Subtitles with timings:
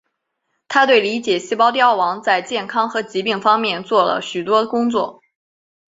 [0.67, 5.21] 他对理解细胞凋亡在健康和疾病方面做了许多工作。